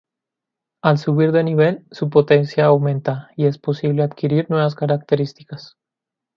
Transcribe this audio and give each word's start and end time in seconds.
Al 0.81 0.97
subir 0.97 1.31
de 1.31 1.43
nivel, 1.43 1.85
su 1.91 2.09
potencia 2.09 2.65
aumenta 2.65 3.29
y 3.37 3.45
es 3.45 3.59
posible 3.59 4.01
adquirir 4.01 4.47
nuevas 4.49 4.73
características. 4.73 5.77